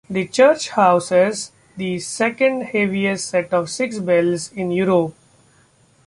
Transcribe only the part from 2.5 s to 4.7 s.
heaviest set of six bells